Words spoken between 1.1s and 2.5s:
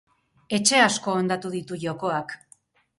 hondatu ditu jokoak.